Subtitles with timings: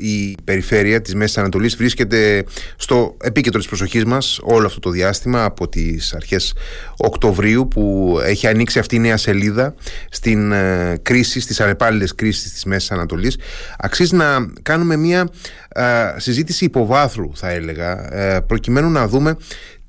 [0.00, 2.44] η περιφέρεια της Μέσης Ανατολής βρίσκεται
[2.76, 6.54] στο επίκεντρο της προσοχής μας όλο αυτό το διάστημα από τις αρχές
[6.96, 9.74] Οκτωβρίου που έχει ανοίξει αυτή η νέα σελίδα
[10.10, 13.38] στην ε, κρίση, στις ανεπάλληλες κρίσεις της Μέσης Ανατολής.
[13.78, 15.28] Αξίζει να κάνουμε μια
[15.68, 19.36] ε, συζήτηση υποβάθρου θα έλεγα ε, προκειμένου να δούμε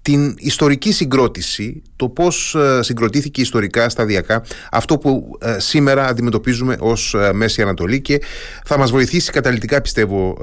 [0.01, 7.13] την ιστορική συγκρότηση, το πώς ε, συγκροτήθηκε ιστορικά σταδιακά αυτό που ε, σήμερα αντιμετωπίζουμε ως
[7.13, 8.21] ε, Μέση Ανατολή και
[8.65, 10.37] θα μας βοηθήσει καταλητικά πιστεύω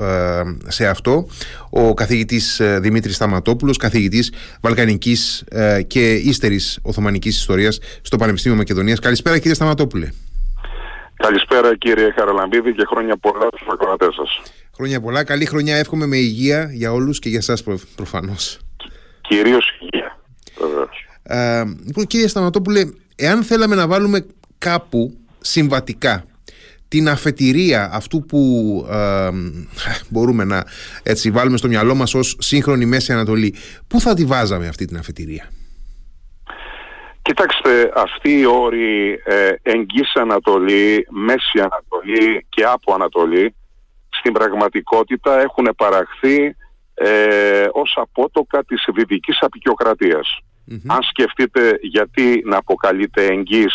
[0.67, 1.27] σε αυτό
[1.71, 5.45] ο καθηγητής Δημήτρης Σταματόπουλος, καθηγητής Βαλκανικής
[5.87, 8.99] και ύστερης Οθωμανικής Ιστορίας στο Πανεπιστήμιο Μακεδονίας.
[8.99, 10.09] Καλησπέρα κύριε Σταματόπουλε.
[11.17, 14.43] Καλησπέρα κύριε Χαραλαμπίδη και χρόνια πολλά στους ακροατές σας.
[14.75, 17.63] Χρόνια πολλά, καλή χρονιά εύχομαι με υγεία για όλους και για σας
[17.97, 18.59] προφανώς.
[19.29, 20.19] Κυρίως υγεία.
[21.23, 22.85] Ε, λοιπόν, κύριε Σταματόπουλε,
[23.17, 24.27] εάν θέλαμε να βάλουμε
[24.59, 26.25] κάπου συμβατικά
[26.89, 28.39] την αφετηρία αυτού που
[28.91, 29.29] ε,
[30.09, 30.65] μπορούμε να
[31.03, 33.55] έτσι, βάλουμε στο μυαλό μας ως σύγχρονη Μέση Ανατολή,
[33.87, 35.51] πού θα τη βάζαμε αυτή την αφετηρία;
[37.23, 43.55] Κοιτάξτε, αυτοί οι όροι ε, εγγύς Ανατολή, Μέση Ανατολή και από Ανατολή
[44.09, 46.57] στην πραγματικότητα έχουν παραχθεί
[46.99, 49.39] ε, ως απότοκα της δυτικής
[50.87, 53.75] Αν σκεφτείτε γιατί να αποκαλείται εγγύς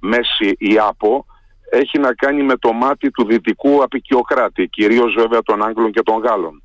[0.00, 1.26] Μέση ή Άπο,
[1.70, 6.18] έχει να κάνει με το μάτι του δυτικού απεικιοκράτη, κυρίως βέβαια των Άγγλων και των
[6.18, 6.62] γαλλων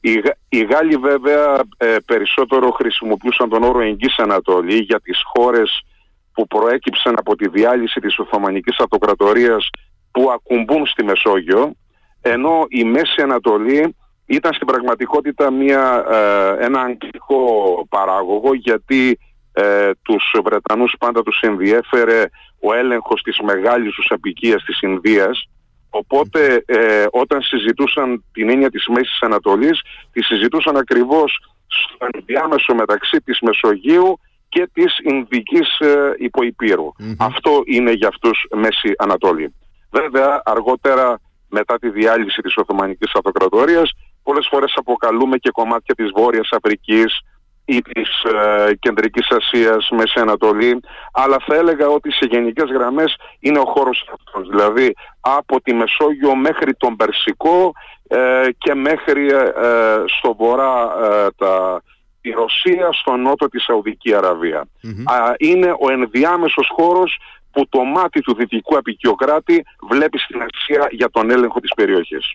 [0.00, 5.82] Οι, οι Γάλλοι βέβαια ε, περισσότερο χρησιμοποιούσαν τον όρο εγγύς Ανατολή για τις χώρες
[6.32, 9.68] που προέκυψαν από τη διάλυση της Οθωμανικής Αυτοκρατορίας
[10.10, 11.72] που ακουμπούν στη Μεσόγειο,
[12.20, 13.96] ενώ η Μέση Ανατολή
[14.26, 17.44] ήταν στην πραγματικότητα μια, ε, ένα αγγλικό
[17.88, 19.18] παράγωγο γιατί
[19.52, 22.24] ε, τους Βρετανούς πάντα τους ενδιέφερε
[22.60, 25.48] ο έλεγχος της μεγάλης τους απικίας της Ινδίας.
[25.90, 29.80] Οπότε ε, όταν συζητούσαν την έννοια της Μέσης Ανατολής
[30.12, 34.18] τη συζητούσαν ακριβώς στο ενδιάμεσο μεταξύ της Μεσογείου
[34.48, 39.54] και της Ινδικής ε, υπουπηρου Αυτό είναι για αυτούς Μέση Ανατολή.
[39.90, 43.92] Βέβαια αργότερα μετά τη διάλυση της Οθωμανικής Αυτοκρατορίας
[44.26, 47.20] πολλές φορές αποκαλούμε και κομμάτια της Βόρειας Αφρικής
[47.64, 50.80] ή της ε, Κεντρικής Ασίας, Μέση Ανατολή,
[51.12, 56.34] αλλά θα έλεγα ότι σε γενικές γραμμές είναι ο χώρος αυτός, δηλαδή από τη Μεσόγειο
[56.36, 57.72] μέχρι τον Περσικό
[58.08, 59.52] ε, και μέχρι ε,
[60.06, 60.88] στο βορρά
[61.36, 61.82] τα,
[62.20, 64.14] τη Ρωσία, στο νότο της Σαουδική
[65.38, 67.18] είναι ο ενδιάμεσος χώρος
[67.52, 72.32] που το μάτι του δυτικού απεικιοκράτη βλέπει στην Ασία για τον έλεγχο της περιοχής.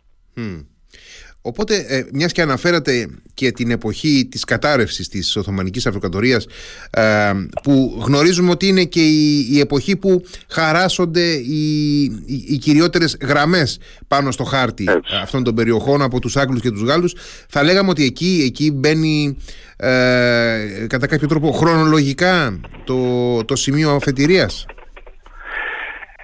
[1.41, 6.47] Οπότε, ε, μιας και αναφέρατε και την εποχή της κατάρρευσης της Οθωμανικής Αυτοκρατορίας
[6.90, 7.31] ε,
[7.63, 9.02] που γνωρίζουμε ότι είναι και
[9.50, 14.85] η, εποχή που χαράσσονται οι, οι, οι κυριότερες γραμμές πάνω στο χάρτη
[15.22, 17.16] αυτών των περιοχών από τους Άγγλους και τους Γάλλους.
[17.50, 19.38] Θα λέγαμε ότι εκεί, εκεί μπαίνει
[19.78, 24.66] ε, κατά κάποιο τρόπο χρονολογικά το, το σημείο αφετηρίας.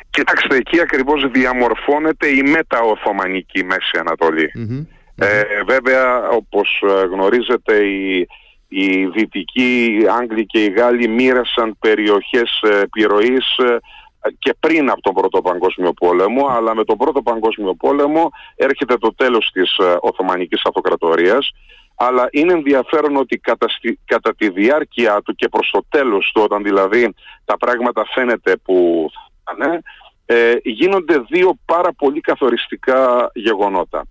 [0.09, 3.99] Κοιτάξτε, εκεί ακριβώς διαμορφώνεται η μεταοθωμανική Μέση
[5.19, 8.27] ε, βέβαια, όπως ε, γνωρίζετε, οι,
[8.67, 13.77] οι Δυτικοί, οι Άγγλοι και οι Γάλλοι μοίρασαν περιοχές ε, επιρροής ε,
[14.39, 19.13] και πριν από τον Πρώτο Παγκόσμιο Πόλεμο, αλλά με τον Πρώτο Παγκόσμιο Πόλεμο έρχεται το
[19.15, 21.51] τέλος της Οθωμανικής Αυτοκρατορίας,
[21.95, 23.67] αλλά είναι ενδιαφέρον ότι κατά,
[24.05, 27.13] κατά τη διάρκεια του και προς το τέλος του, όταν δηλαδή
[27.45, 29.07] τα πράγματα φαίνεται που
[29.43, 29.81] θα
[30.29, 34.05] ε, γίνονται δύο πάρα πολύ καθοριστικά γεγονότα.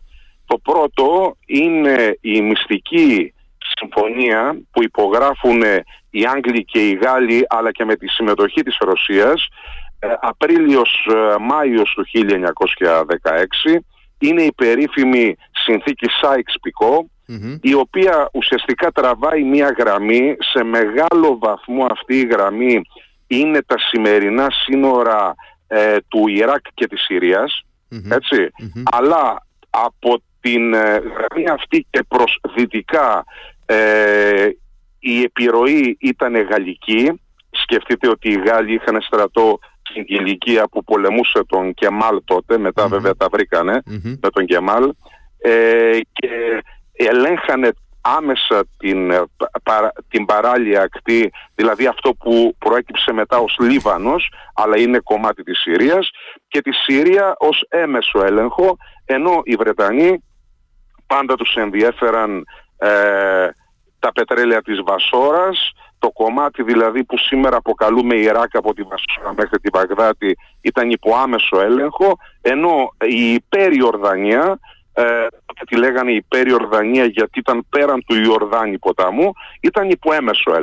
[0.47, 3.35] Το πρώτο είναι η μυστική
[3.79, 5.63] συμφωνία που υπογράφουν
[6.11, 9.49] οι Άγγλοι και οι Γάλλοι αλλά και με τη συμμετοχή της Ρωσίας
[9.99, 13.79] ε, Απρίλιος-Μάιος του 1916
[14.19, 17.11] είναι η περίφημη συνθήκη Σάιξ-Πικό
[17.61, 20.37] η οποία ουσιαστικά τραβάει μια γραμμή.
[20.39, 22.81] Σε μεγάλο βαθμό αυτή η γραμμή
[23.27, 25.35] είναι τα σημερινά σύνορα
[25.67, 27.61] ε, του Ιράκ και της Συρίας.
[28.11, 28.51] Ετσι
[28.85, 33.25] αλλά από την ε, γραμμή αυτή και προς δυτικά
[33.67, 34.49] ε,
[34.99, 37.21] η επιρροή ήταν γαλλική.
[37.51, 42.57] Σκεφτείτε ότι οι Γάλλοι είχαν στρατό στην ηλικία που πολεμούσε τον Κεμάλ τότε,
[42.89, 43.83] βέβαια τα βρηκανε
[44.21, 44.93] με τον Κεμάλ.
[45.39, 46.63] Ε, και
[46.93, 49.23] ελέγχανε άμεσα την, ε,
[50.09, 56.11] την παράλια ακτή, δηλαδή αυτό που προέκυψε μετά ως Λίβανος, αλλά είναι κομμάτι της Συρίας,
[56.49, 60.23] και τη Συρία ως έμεσο έλεγχο, ενώ οι Βρετανοί
[61.07, 62.45] πάντα τους ενδιέφεραν
[62.79, 63.49] ε,
[63.99, 69.59] τα πετρέλαια της Βασόρας, το κομμάτι δηλαδή που σήμερα αποκαλούμε Ιράκ από τη Βασόρα μέχρι
[69.59, 74.59] τη Βαγδάτη ήταν υπό άμεσο έλεγχο, ενώ η υπέρη Ορδανία
[74.95, 75.27] ε,
[75.67, 80.55] τη λέγανε υπέρ Ιορδανία γιατί ήταν πέραν του Ιορδάνη ποταμού, ήταν υποέμεσο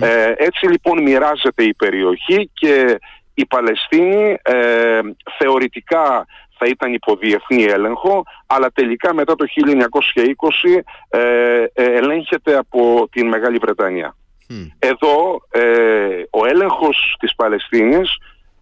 [0.00, 2.98] Ε, έτσι λοιπόν μοιράζεται η περιοχή και
[3.34, 5.00] η Παλαιστίνη ε,
[5.38, 6.26] θεωρητικά
[6.62, 7.18] θα ήταν υπό
[7.50, 9.44] έλεγχο, αλλά τελικά μετά το
[10.66, 14.16] 1920 ε, ε, ελέγχεται από την Μεγάλη Βρετανία.
[14.78, 18.16] Εδώ ε, ο έλεγχος της Παλαιστίνης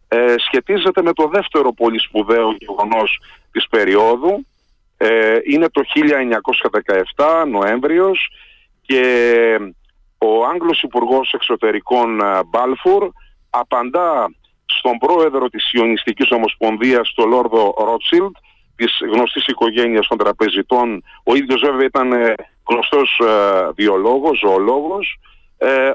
[0.09, 3.21] ε, σχετίζεται με το δεύτερο πολύ σπουδαίο γεγονός
[3.53, 4.47] της περίοδου.
[4.97, 5.83] Ε, είναι το
[7.15, 8.31] 1917 Νοέμβριος
[8.83, 9.03] και
[10.19, 13.11] ο Άγγλος Υπουργός Εξωτερικών Μπάλφουρ
[13.51, 14.31] απαντά
[14.69, 18.37] στον πρόεδρο της Ιωνιστικής Ομοσπονδίας, τον Λόρδο Ρότσιλτ,
[18.77, 21.03] της γνωστής οικογένειας των τραπεζιτών.
[21.25, 22.13] Ο ίδιος βέβαια ήταν
[22.69, 23.21] γνωστός
[23.75, 25.19] βιολόγος, ζωολόγος,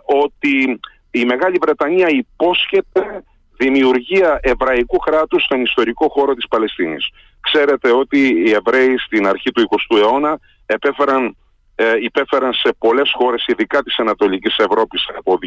[0.06, 0.80] ότι
[1.12, 3.24] η Μεγάλη Βρετανία υπόσχεται
[3.58, 7.10] δημιουργία εβραϊκού κράτους στον ιστορικό χώρο της Παλαιστίνης.
[7.40, 11.38] Ξέρετε ότι οι Εβραίοι στην αρχή του 20ου αιώνα επέφεραν,
[11.76, 15.38] ε, υπέφεραν σε πολλές χώρες, ειδικά της Ανατολικής Ευρώπης, από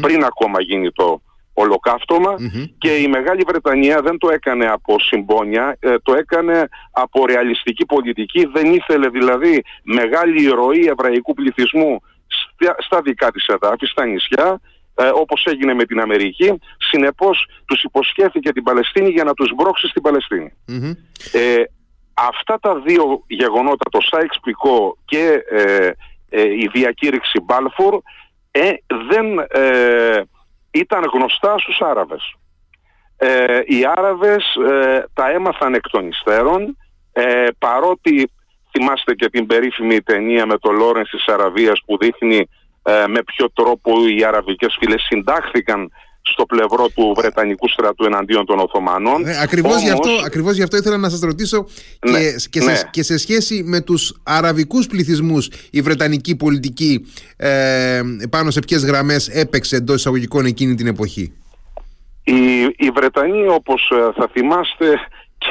[0.00, 1.20] πριν ακόμα γίνει το
[1.54, 2.34] ολοκαυτωμα
[2.78, 8.44] και η Μεγάλη Βρετανία δεν το έκανε από συμπόνια, ε, το έκανε από ρεαλιστική πολιτική,
[8.52, 12.00] δεν ήθελε δηλαδή μεγάλη ροή εβραϊκού πληθυσμού
[12.78, 14.60] στα δικά της εδάφη, στα νησιά
[14.94, 16.58] ε, όπως έγινε με την Αμερική.
[16.78, 20.52] Συνεπώς τους υποσχέθηκε την Παλαιστίνη για να τους μπρώξει στην παλαιστινη
[21.32, 21.62] Ε,
[22.14, 25.90] αυτά τα δύο γεγονότα, το Σάιξ Πικό και ε,
[26.28, 28.00] ε, η διακήρυξη Μπάλφορ,
[28.50, 28.70] ε,
[29.08, 30.22] δεν ε,
[30.74, 32.34] ήταν γνωστά στους Άραβες.
[33.66, 34.44] οι Άραβες
[35.12, 36.76] τα έμαθαν εκ των υστέρων,
[37.58, 38.30] παρότι
[38.70, 42.48] θυμάστε και την περίφημη ταινία με το Λόρενς της Αραβίας που δείχνει
[42.82, 45.90] ε, με ποιο τρόπο οι αραβικές φυλές συντάχθηκαν
[46.26, 49.22] στο πλευρό του Βρετανικού στρατού εναντίον των Οθωμανών.
[49.22, 51.66] Ναι, ακριβώς, γι αυτό, ακριβώς γι' αυτό ήθελα να σας ρωτήσω
[51.98, 52.80] και, ναι, και, σε, ναι.
[52.90, 57.06] και σε σχέση με τους αραβικούς πληθυσμούς η Βρετανική πολιτική
[57.36, 58.00] ε,
[58.30, 61.32] πάνω σε ποιες γραμμές έπαιξε εντός εισαγωγικών εκείνη την εποχή;
[62.24, 64.98] Οι, οι Βρετανοί όπως ε, θα θυμάστε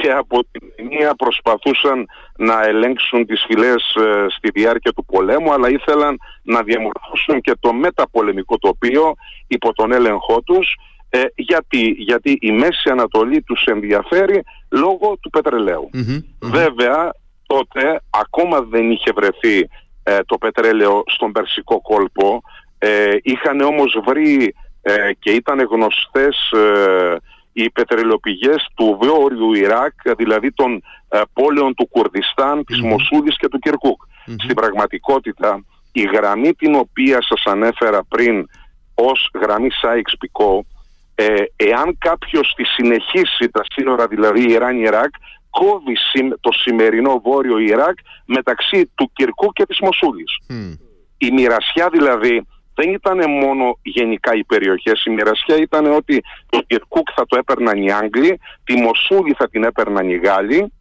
[0.01, 2.06] και από την μία προσπαθούσαν
[2.38, 7.74] να ελέγξουν τις φυλές ε, στη διάρκεια του πολέμου αλλά ήθελαν να διαμορφώσουν και το
[7.74, 9.13] μεταπολεμικό τοπίο
[9.48, 10.75] υπό τον έλεγχό τους.
[11.10, 15.90] Ε, γιατί, γιατί η Μέση Ανατολή τους ενδιαφέρει λόγω του πετρελαιου
[16.42, 17.13] Βέβαια
[17.45, 19.69] τότε ακόμα δεν είχε βρεθεί
[20.04, 22.42] ε, το πετρέλαιο στον Περσικό κόλπο.
[22.78, 24.56] Ε, είχαν όμως βρει
[25.19, 26.51] και ήταν γνωστές
[27.54, 32.66] οι πετρελαιοπηγές του βόρειου Ιράκ, δηλαδή των ε, πόλεων του Κουρδιστάν, mm-hmm.
[32.66, 34.02] της Μοσούλης και του κυρκουκ
[34.44, 38.48] Στην πραγματικότητα, η γραμμή την οποία σας ανέφερα πριν
[38.96, 40.66] ως γραμμή Σάιξ Πικό,
[41.16, 45.14] ε, εάν κάποιος τη συνεχίσει τα σύνορα, δηλαδή Ιράν-Ιράκ,
[45.50, 45.98] κόβει
[46.40, 50.38] το σημερινό βόρειο Ιράκ μεταξύ του Κυρκού και της Μοσούλης.
[51.18, 57.08] Η μοιρασιά δηλαδή δεν ήταν μόνο γενικά οι περιοχές, η μοιρασιά ήταν ότι το Κυρκούκ
[57.16, 60.74] θα το έπαιρναν οι Άγγλοι, τη Μοσούλη θα την έπαιρναν οι Γάλλοι,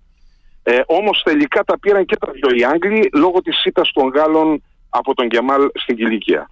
[0.62, 4.62] ε, όμως τελικά τα πήραν και τα δυο οι Άγγλοι λόγω της ΣΥΤΑ των Γάλλων
[4.88, 6.50] από τον Κεμάλ στην Κιλικία.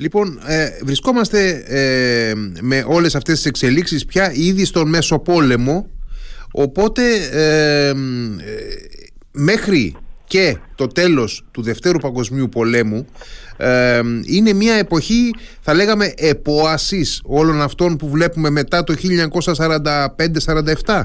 [0.00, 5.90] Λοιπόν, ε, βρισκόμαστε ε, με όλες αυτές τις εξελίξεις πια ήδη στον Μεσοπόλεμο,
[6.52, 7.92] οπότε ε,
[9.32, 9.96] μέχρι
[10.28, 13.06] και το τέλος του Δευτέρου Παγκοσμίου Πολέμου
[14.26, 18.94] είναι μια εποχή θα λέγαμε επόασης όλων αυτών που βλέπουμε μετά το
[20.84, 21.02] 1945-47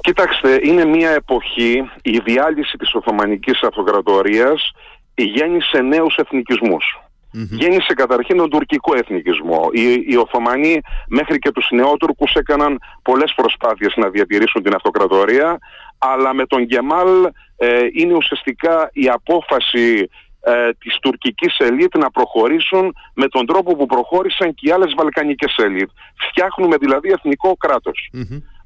[0.00, 4.72] Κοιτάξτε, είναι μια εποχή, η διάλυση της Οθωμανικής Αυτοκρατορίας
[5.14, 6.84] γέννησε νέους εθνικισμούς.
[7.32, 9.68] Γέννησε καταρχήν τον τουρκικό εθνικισμό.
[9.72, 15.58] Οι, οι Οθωμανοί μέχρι και τους νεότουρκους έκαναν πολλές προσπάθειες να διατηρήσουν την αυτοκρατορία
[15.98, 17.08] αλλά με τον Γκεμάλ
[17.56, 20.08] ε, είναι ουσιαστικά η απόφαση
[20.40, 25.56] ε, της τουρκικής ελίτ να προχωρήσουν με τον τρόπο που προχώρησαν και οι άλλες βαλκανικές
[25.56, 25.90] ελίτ.
[26.28, 27.56] Φτιάχνουμε δηλαδή εθνικό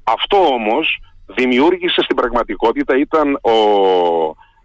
[0.03, 3.51] Αυτό όμως δημιούργησε στην πραγματικότητα ήταν ο,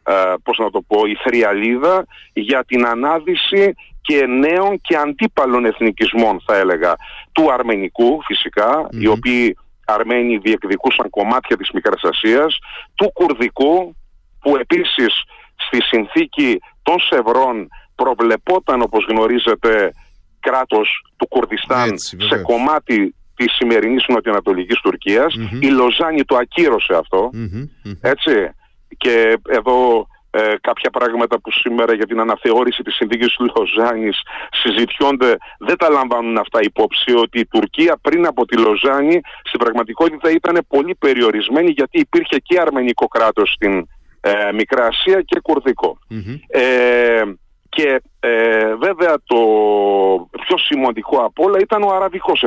[0.02, 6.42] ε, πώς να το πω, η θριαλίδα για την ανάδυση και νέων και αντίπαλων εθνικισμών
[6.46, 6.96] θα έλεγα
[7.32, 8.22] του αρμενικού
[8.90, 9.56] οι οποίοι
[9.90, 12.58] Αρμένοι διεκδικούσαν κομμάτια της Μικράς Ασίας,
[12.94, 13.96] του Κουρδικού
[14.40, 15.22] που επίσης
[15.56, 19.92] στη συνθήκη των Σευρών προβλεπόταν όπως γνωρίζετε
[20.40, 24.80] κράτος του Κουρδιστάν σε κομμάτι της σημερινής νοτιοανατολικής
[25.60, 26.94] η Λοζάνη το ακύρωσε
[28.00, 28.50] έτσι.
[28.96, 34.20] Και εδώ ε, κάποια πράγματα που σήμερα για την αναθεώρηση της συνθήκης του Λοζάνης
[34.50, 40.30] συζητιώνται δεν τα λαμβάνουν αυτά υπόψη ότι η Τουρκία πριν από τη Λοζάνη στην πραγματικότητα
[40.30, 43.88] ήταν πολύ περιορισμένη γιατί υπήρχε και αρμενικό κράτος στην
[44.20, 45.98] ε, Μικρά Ασία και κουρδικο
[46.48, 47.22] Ε,
[47.68, 49.36] και ε, βέβαια το
[50.40, 52.42] πιο σημαντικό από όλα ήταν ο αραβικός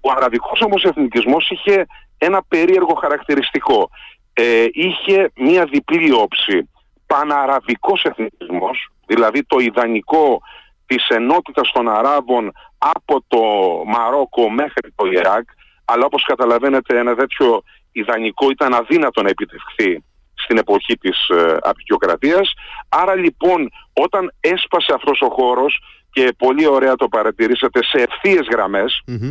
[0.00, 1.86] Ο αραβικός όμως εθνικισμός είχε
[2.18, 3.90] ένα περίεργο χαρακτηριστικό.
[4.34, 6.68] Ε, είχε μία διπλή όψη.
[7.06, 10.40] Παναραβικός εθνικισμός, δηλαδή το ιδανικό
[10.86, 13.40] της ενότητας των Αράβων από το
[13.86, 15.48] Μαρόκο μέχρι το Ιράκ,
[15.84, 17.62] αλλά όπως καταλαβαίνετε ένα τέτοιο
[17.92, 22.52] ιδανικό ήταν αδύνατο να επιτευχθεί στην εποχή της ε, απεικιοκρατίας.
[22.88, 25.78] Άρα λοιπόν όταν έσπασε αυτός ο χώρος
[26.10, 28.46] και πολύ ωραία το παρατηρήσατε σε ευθείες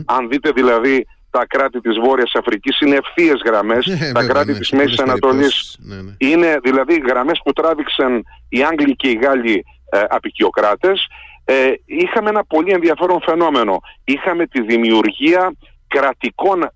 [0.05, 4.57] αν δείτε δηλαδή τα κράτη της Βόρειας Αφρικής είναι ευθείες γραμμές, ε, τα κράτη ναι,
[4.57, 6.15] της Μέσης Ανατολής ναι, ναι.
[6.17, 11.07] είναι δηλαδή γραμμές που τράβηξαν οι Άγγλοι και οι Γάλλοι ε, απεικιοκράτες.
[11.45, 13.79] Ε, είχαμε ένα πολύ ενδιαφέρον φαινόμενο.
[14.03, 15.53] Είχαμε τη δημιουργία
[15.87, 16.69] κρατικών,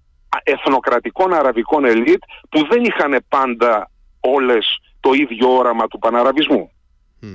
[0.44, 6.72] εθνοκρατικών αραβικών ελίτ που δεν είχαν πάντα όλες το ίδιο όραμα του παναραβισμού.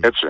[0.00, 0.26] Έτσι.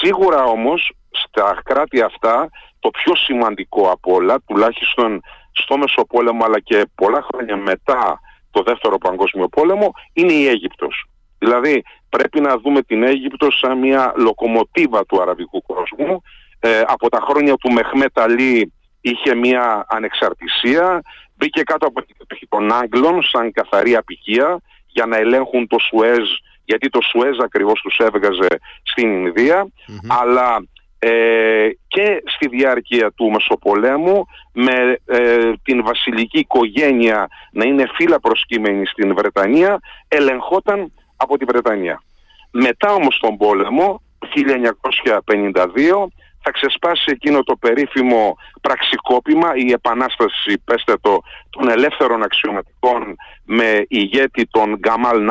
[0.00, 5.20] Σίγουρα όμως στα κράτη αυτά το πιο σημαντικό από όλα, τουλάχιστον
[5.56, 8.20] στο Μεσοπόλεμο αλλά και πολλά χρόνια μετά
[8.50, 11.04] το Δεύτερο Παγκόσμιο Πόλεμο, είναι η Αίγυπτος.
[11.38, 16.22] Δηλαδή πρέπει να δούμε την Αίγυπτο σαν μια λοκομοτίβα του αραβικού κόσμου.
[16.60, 21.02] Ε, από τα χρόνια του Μεχμέτ Αλή είχε μια ανεξαρτησία,
[21.34, 22.16] μπήκε κάτω από την
[22.48, 26.28] των Άγγλων σαν καθαρή απικία για να ελέγχουν το Σουέζ,
[26.64, 28.48] γιατί το Σουέζ ακριβώς τους έβγαζε
[28.82, 29.66] στην ινδια
[30.06, 30.66] αλλά
[30.98, 38.86] ε, και στη διάρκεια του Μεσοπολέμου με ε, την βασιλική οικογένεια να είναι φύλλα προσκύμενη
[38.86, 42.02] στην Βρετανία ελεγχόταν από τη Βρετανία.
[42.50, 44.02] Μετά όμως τον πόλεμο,
[44.34, 46.06] 1952,
[46.42, 54.46] θα ξεσπάσει εκείνο το περίφημο πραξικόπημα, η επανάσταση, πέστε το, των ελεύθερων αξιωματικών με ηγέτη
[54.50, 55.30] τον Γκαμάλ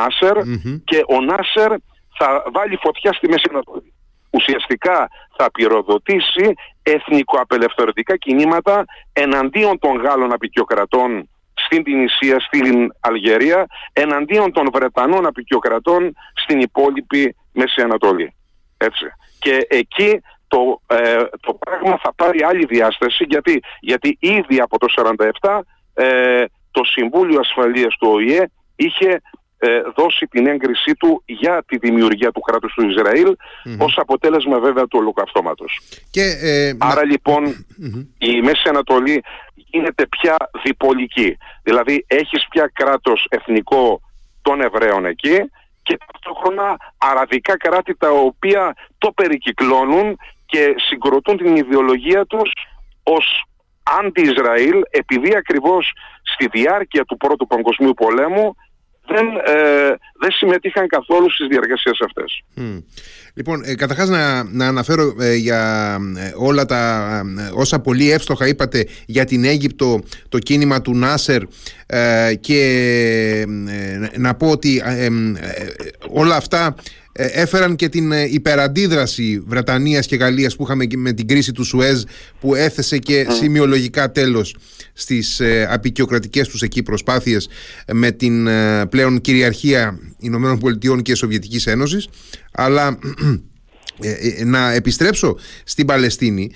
[0.84, 1.72] και ο Νάσερ
[2.18, 3.94] θα βάλει φωτιά στη Μέση Ανατολή.
[4.36, 14.70] Ουσιαστικά θα πυροδοτήσει εθνικοαπελευθερωτικά κινήματα εναντίον των Γάλλων απεικιοκρατών στην Τινησία, στην Αλγερία, εναντίον των
[14.74, 18.34] Βρετανών απεικιοκρατών στην υπόλοιπη Μέση Ανατολή.
[18.78, 19.06] Έτσι.
[19.40, 24.88] Και εκεί το, ε, το πράγμα θα πάρει άλλη διάσταση γιατί, γιατί ήδη από το
[25.42, 25.60] 1947
[25.94, 29.20] ε, το Συμβούλιο Ασφαλείας του ΟΗΕ είχε ε,
[29.96, 33.78] δώσει την έγκρισή του για τη δημιουργία του κράτους του Ισραήλ mm-hmm.
[33.78, 35.82] ως αποτέλεσμα βέβαια του ολοκαυτώματος.
[36.12, 37.66] Και, ε, Άρα λοιπόν
[38.18, 41.38] η Μέση Ανατολή γίνεται πια διπολική.
[41.64, 44.02] Δηλαδή έχεις πια κράτος εθνικό
[44.42, 45.38] των Εβραίων εκεί
[45.84, 52.52] και ταυτόχρονα αραβικά κράτη τα οποία το περικυκλώνουν και συγκροτούν την ιδεολογία τους
[53.04, 53.46] ως
[53.84, 55.92] αντι-Ισραήλ επειδή ακριβώς
[56.34, 58.56] στη διάρκεια του Πρώτου Παγκοσμίου Πολέμου
[59.08, 62.42] δεν, ε, δεν συμμετείχαν καθόλου στις διαργασίες αυτές.
[63.38, 67.22] Λοιπόν, ε, καταρχάς να, να αναφέρω ε, για ε, όλα τα
[67.54, 71.42] όσα πολύ εύστοχα είπατε για την Αίγυπτο το κίνημα του Νάσερ
[72.40, 73.46] και
[74.18, 74.82] να πω ότι
[76.10, 76.76] όλα αυτά
[77.18, 81.64] ε, έφεραν και την ε, υπεραντίδραση Βρετανίας και Γαλλίας που είχαμε με την κρίση του
[81.64, 82.04] Σουέζ
[82.40, 84.56] που έθεσε και σημειολογικά τέλος
[84.94, 87.50] στις ε, απεικιοκρατικές τους εκεί προσπάθειες
[87.94, 88.48] με την
[88.90, 92.08] πλέον κυριαρχία Ηνωμένων Πολιτειών και Σοβιετικής Ένωσης
[92.52, 92.98] αλλά
[94.46, 96.52] να επιστρέψω στην Παλαιστίνη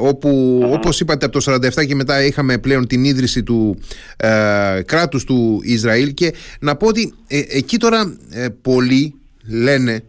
[0.00, 3.78] όπου όπως είπατε από το 47 και μετά είχαμε πλέον την ίδρυση του
[4.16, 7.14] ε, κράτους του Ισραήλ και να πω ότι
[7.48, 8.16] εκεί τώρα
[8.62, 9.14] πολλοί
[9.46, 10.02] λένε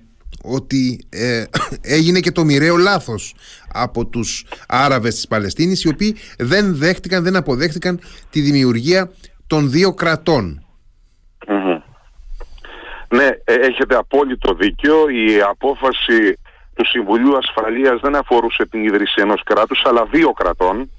[0.45, 1.43] ότι ε,
[1.97, 3.35] έγινε και το μοιραίο λάθος
[3.67, 9.12] από τους Άραβες της Παλαιστίνης οι οποίοι δεν δέχτηκαν, δεν αποδέχτηκαν τη δημιουργία
[9.47, 9.93] των δύο
[13.09, 15.09] Ναι, ε, έχετε απόλυτο δίκιο.
[15.09, 16.38] Η απόφαση
[16.75, 20.91] του Συμβουλίου Ασφαλείας δεν αφορούσε την ίδρυση ενός κράτους αλλά δύο κρατών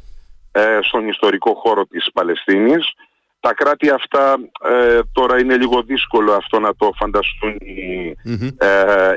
[0.52, 2.92] ε, στον ιστορικό χώρο της Παλαιστίνης
[3.40, 8.50] τα κράτη αυτά ε, τώρα είναι λίγο δύσκολο αυτό να το φανταστούν οι, mm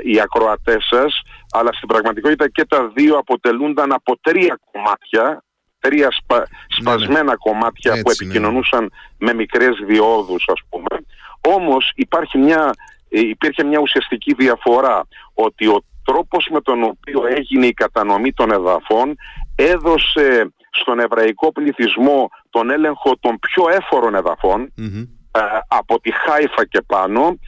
[0.02, 5.44] οι ακροατές σας αλλά στην πραγματικότητα και τα δύο αποτελούνταν από τρία κομμάτια
[5.78, 6.46] τρία σπα, ναι, ναι.
[6.78, 8.12] σπασμένα κομμάτια που ναι.
[8.12, 11.04] επικοινωνούσαν με μικρές διόδους ας πούμε
[11.48, 12.74] όμως υπάρχει μια,
[13.08, 18.50] ε, υπήρχε μια ουσιαστική διαφορά ότι ο τρόπος με τον οποίο έγινε η κατανομή των
[18.50, 19.16] εδαφών
[19.54, 27.38] έδωσε στον εβραϊκό πληθυσμό τον έλεγχο των πιο έφορων ε, από τη Χάιφα και πάνω.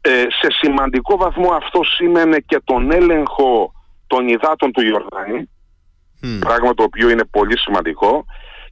[0.00, 3.72] Ε, σε σημαντικό βαθμό αυτό σήμαινε και τον έλεγχο
[4.06, 5.50] των υδάτων του Ιορδάνη,
[6.38, 8.24] πράγμα το οποίο είναι πολύ σημαντικό,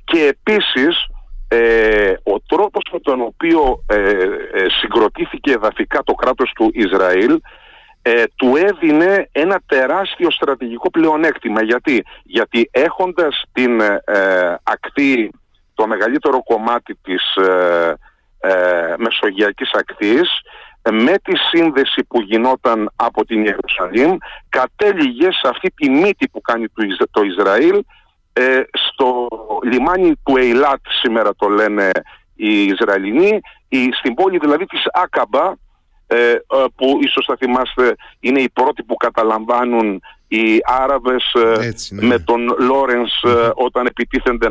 [0.05, 1.07] και επίσης
[1.49, 7.41] ε, ο τρόπος με τον οποίο ε, ε, συγκροτήθηκε εδαφικά το κράτος του Ισραήλ
[8.03, 11.63] ε, του έδινε ένα τεράστιο στρατηγικό πλεονέκτημα.
[11.63, 13.81] Γιατί, Γιατί έχοντας την
[14.63, 15.31] ακτή,
[15.75, 17.23] το μεγαλύτερο κομμάτι της
[18.97, 20.41] μεσογειακής ακτής,
[20.91, 24.17] με τη σύνδεση που γινόταν από την Ιερουσαλήμ
[24.49, 26.67] κατέληγε σε αυτή τη μύτη που κάνει
[27.11, 27.83] το Ισραήλ
[28.39, 29.29] ε, στο
[29.63, 31.91] λιμάνι του Ειλάτ σήμερα το λένε
[32.35, 35.53] οι Ισραηλινοί, η, στην πόλη δηλαδή της Άκαμπα,
[36.07, 36.39] ε, ε,
[36.77, 41.33] που ίσως θα θυμάστε είναι οι πρώτοι που καταλαμβάνουν οι Άραβες
[41.91, 42.07] ναι.
[42.07, 43.13] με τον λορενς
[43.55, 44.49] όταν επιτίθενται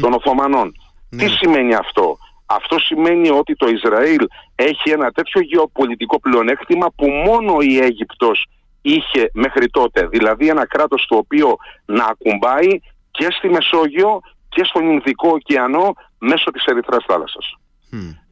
[0.00, 0.72] των Οθωμανών.
[1.10, 1.28] Τι ναι.
[1.28, 7.78] σημαίνει αυτό; Αυτό σημαίνει ότι το Ισραήλ έχει ένα τέτοιο γεωπολιτικό πλεονέκτημα που μόνο η
[7.78, 8.46] Αίγυπτος
[8.82, 10.06] είχε μέχρι τότε.
[10.06, 16.50] Δηλαδή ένα κράτος το οποίο να ακουμπάει και στη Μεσόγειο και στον Ινδικό ωκεανό μέσω
[16.50, 17.54] της Ερυθράς θάλασσας.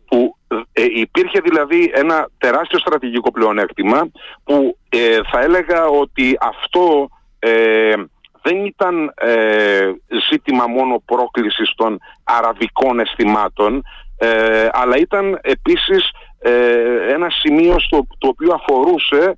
[0.09, 0.37] Που
[0.73, 4.11] ε, υπήρχε δηλαδή ένα τεράστιο στρατηγικό πλεονέκτημα
[4.45, 7.09] που ε, θα έλεγα ότι αυτό
[7.39, 7.93] ε,
[8.43, 9.15] δεν ήταν
[10.31, 13.83] ζήτημα μόνο πρόκλησης των αραβικών αισθημάτων
[14.71, 16.11] αλλά ήταν επίσης
[17.09, 19.37] ένα σημείο στο το οποίο αφορούσε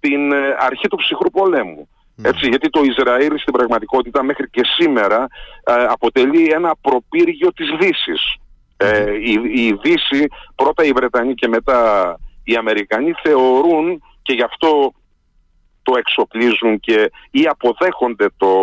[0.00, 1.88] την αρχή του ψυχρού πολέμου.
[2.16, 2.28] Ναι.
[2.28, 5.26] Έτσι, γιατί το Ισραήλ στην πραγματικότητα μέχρι και σήμερα
[5.64, 8.36] ε, αποτελεί ένα προπύργιο της Δύσης.
[8.76, 14.92] Ε, η, η Δύση, πρώτα οι Βρετανοί και μετά οι Αμερικανοί θεωρούν και γι' αυτό
[15.82, 18.54] το εξοπλίζουν και ή αποδέχονται το,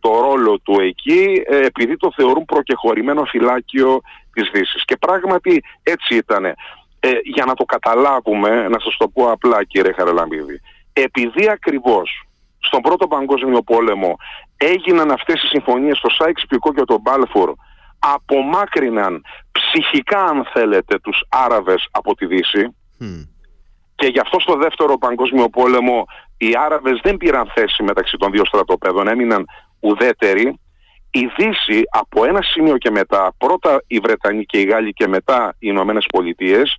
[0.00, 4.00] το ρόλο του εκεί ε, επειδή το θεωρούν προκεχωρημένο φυλάκιο
[4.32, 4.84] της Δύσης.
[4.84, 6.44] Και πράγματι έτσι ήταν.
[7.00, 10.60] Ε, για να το καταλάβουμε, να σας το πω απλά κύριε Χαραλαμπίδη,
[10.92, 12.25] επειδή ακριβώς
[12.66, 14.16] στον Πρώτο Παγκόσμιο Πόλεμο
[14.56, 17.52] έγιναν αυτές οι συμφωνίες στο Σάιξ Πικό και το Μπάλφορ
[17.98, 22.74] απομάκρυναν ψυχικά αν θέλετε τους Άραβες από τη Δύση
[23.96, 26.04] και γι' αυτό στο Δεύτερο Παγκόσμιο Πόλεμο
[26.36, 29.46] οι Άραβες δεν πήραν θέση μεταξύ των δύο στρατοπέδων, έμειναν
[29.80, 30.60] ουδέτεροι.
[31.10, 35.48] Η Δύση από ένα σημείο και μετά, πρώτα οι Βρετανοί και οι Γάλλοι και μετά
[35.58, 36.76] οι Ηνωμένες Πολιτείες,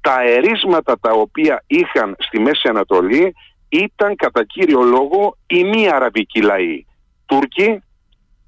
[0.00, 3.34] τα αερίσματα τα οποία είχαν στη Μέση Ανατολή
[3.72, 6.86] ήταν κατά κύριο λόγο οι μη αραβικοί λαοί.
[7.26, 7.82] Τούρκοι,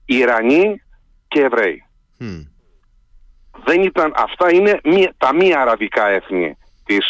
[0.05, 0.83] Ιρανοί
[1.29, 1.85] και Εβραίοι.
[3.65, 7.07] Δεν ήταν, αυτά είναι μη, τα μη αραβικά έθνη της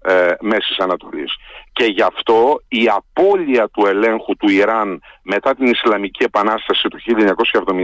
[0.00, 1.34] ε, Μέσης Ανατολής.
[1.72, 6.98] Και γι' αυτό η απώλεια του ελέγχου του Ιράν μετά την Ισλαμική Επανάσταση του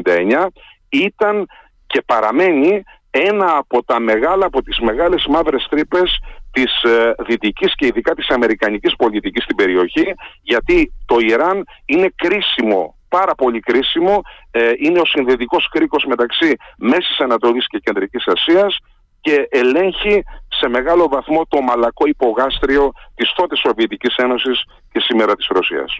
[0.04, 0.46] 1979
[0.88, 1.46] ήταν
[1.86, 6.18] και παραμένει ένα από τα μεγάλα, από τις μεγάλες μαύρες τρύπες
[6.62, 12.94] της ε, δυτικής και ειδικά της αμερικανικής πολιτικής στην περιοχή γιατί το Ιράν είναι κρίσιμο
[13.08, 18.78] πάρα πολύ κρίσιμο ε, είναι ο συνδετικός κρίκος μεταξύ Μέσης Ανατολής και Κεντρικής Ασίας
[19.20, 25.46] και ελέγχει σε μεγάλο βαθμό το μαλακό υπογάστριο της τότε Σοβιετικής Ένωσης και σήμερα της
[25.46, 25.98] Ρωσίας.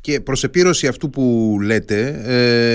[0.00, 2.22] Και προς επίρρωση αυτού που λέτε,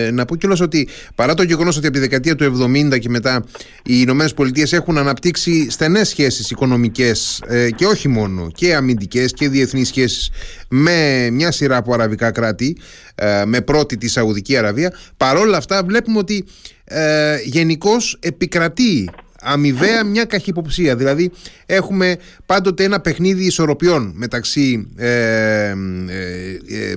[0.08, 3.10] ε, να πω κιόλας ότι παρά το γεγονός ότι από τη δεκαετία του 70 και
[3.10, 3.46] μετά
[3.78, 9.50] οι Ηνωμένες Πολιτείες έχουν αναπτύξει στενές σχέσεις οικονομικές ε, και όχι μόνο, και αμυντικές και
[9.50, 10.30] διεθνείς σχέσεις
[10.70, 12.78] με μια σειρά από αραβικά κράτη,
[13.16, 16.46] ε, με πρώτη τη Σαουδική Αραβία, παρόλα αυτά βλέπουμε ότι
[16.84, 19.10] ε, γενικώς επικρατεί
[19.42, 20.96] αμοιβαία μια καχυποψία.
[20.96, 21.32] Δηλαδή
[21.66, 25.74] έχουμε πάντοτε ένα παιχνίδι ισορροπιών μεταξύ ε, ε,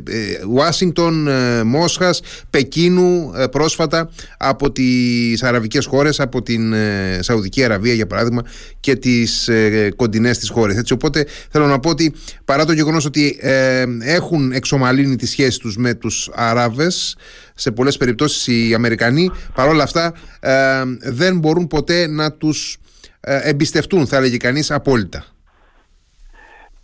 [0.06, 1.28] ε, Ουάσιγκτον,
[1.64, 6.74] Μόσχας, Πεκίνου πρόσφατα από τις αραβικές χώρες, από την
[7.20, 8.42] Σαουδική Αραβία για παράδειγμα
[8.80, 9.50] και τις
[9.96, 10.76] κοντινές της χώρες.
[10.76, 13.38] Έτσι, οπότε θέλω να πω ότι παρά το γεγονός ότι
[14.00, 17.16] έχουν εξομαλύνει τις σχέσεις τους με τους Αράβες
[17.54, 22.78] σε πολλές περιπτώσεις οι Αμερικανοί παρόλα αυτά ε, δεν μπορούν ποτέ να τους
[23.20, 25.24] ε, εμπιστευτούν θα έλεγε κανείς απόλυτα.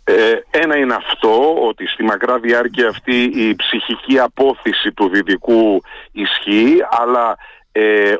[0.03, 5.81] Ε, ένα είναι αυτό ότι στη μακρά διάρκεια αυτή η ψυχική απόθεση του δυτικού
[6.11, 7.37] ισχύει αλλά
[7.71, 8.13] ε,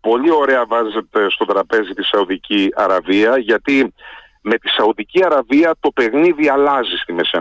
[0.00, 3.94] πολύ ωραία βάζεται στο τραπέζι τη Σαουδική Αραβία γιατί
[4.40, 7.38] με τη Σαουδική Αραβία το παιχνίδι αλλάζει στη Μέση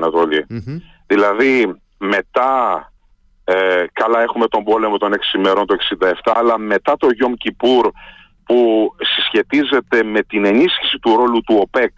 [1.08, 2.91] Δηλαδή μετά
[3.44, 7.92] ε, καλά έχουμε τον πόλεμο των 6 ημερών το 67 αλλά μετά το Γιόμ Κιπούρ
[8.46, 11.98] που συσχετίζεται με την ενίσχυση του ρόλου του ΟΠΕΚ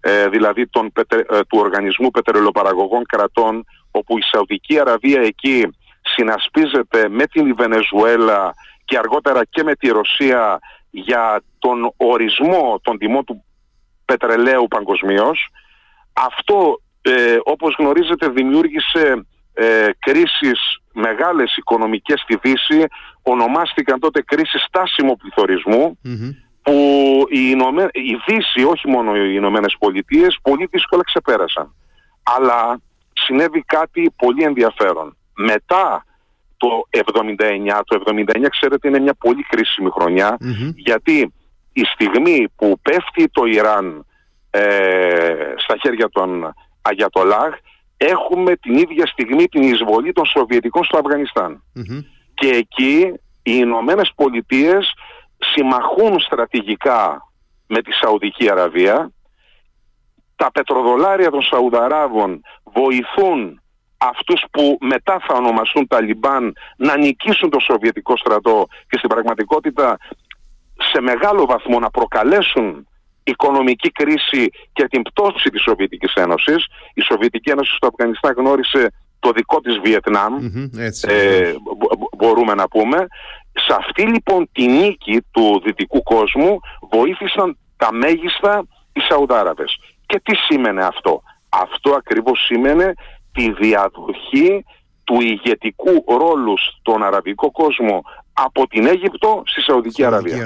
[0.00, 5.66] ε, δηλαδή τον, ε, του Οργανισμού Πετρελαιοπαραγωγών Κρατών όπου η Σαουδική Αραβία εκεί
[6.02, 8.54] συνασπίζεται με την Βενεζουέλα
[8.84, 10.58] και αργότερα και με τη Ρωσία
[10.90, 13.44] για τον ορισμό των τιμών του
[14.04, 15.48] πετρελαίου παγκοσμίως.
[16.12, 22.84] Αυτό ε, όπως γνωρίζετε δημιούργησε ε, κρίσεις μεγάλες οικονομικές στη Δύση
[23.22, 25.28] ονομάστηκαν τότε κρίσεις στάσιμου που
[27.30, 27.88] η, Ηνωμέ...
[27.92, 31.74] η Δύση, όχι μόνο οι Ηνωμένες Πολιτείες, πολύ δύσκολα ξεπέρασαν.
[32.22, 32.80] Αλλά
[33.12, 35.16] συνέβη κάτι πολύ ενδιαφέρον.
[35.34, 36.04] Μετά
[36.56, 39.90] το 79, το 79 ξέρετε είναι μια πολύ κρίσιμη
[40.74, 41.32] γιατί
[41.72, 44.06] η στιγμή που πέφτει το Ιράν
[44.50, 44.60] ε,
[45.56, 47.54] στα χέρια των Αγιατολάχ
[48.02, 51.62] έχουμε την ίδια στιγμή την εισβολή των Σοβιετικών στο αφγανισταν
[52.34, 54.92] Και εκεί οι Ηνωμένες Πολιτείες
[55.38, 57.32] συμμαχούν στρατηγικά
[57.66, 59.12] με τη Σαουδική Αραβία.
[60.36, 63.60] Τα πετροδολάρια των Σαουδαράβων βοηθούν
[63.98, 69.96] αυτούς που μετά θα ονομαστούν Ταλιμπάν να νικήσουν το Σοβιετικό στρατό και στην πραγματικότητα
[70.92, 72.88] σε μεγάλο βαθμό να προκαλέσουν
[73.24, 76.66] οικονομική κρίση και την πτώση της Σοβιετικής Ένωσης.
[76.94, 80.34] Η Σοβιετική Ένωση στο Αφγανιστάν γνώρισε το δικό της βιετναμ
[81.06, 81.52] ε,
[82.16, 83.06] μπορούμε να πούμε.
[83.52, 86.58] Σε αυτή λοιπόν τη νίκη του δυτικού κόσμου
[86.90, 89.78] βοήθησαν τα μέγιστα οι Σαουδάραβες.
[90.06, 92.92] Και τι σήμαινε αυτό; Αυτό ακριβώς σήμαινε
[93.32, 94.64] τη διαδοχή
[95.04, 98.02] του ηγετικού ρόλου στον αραβικό κόσμο
[98.44, 100.36] από την Αίγυπτο στη Σαουδική, Αραβία.